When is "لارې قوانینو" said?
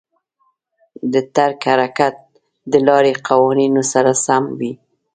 2.87-3.81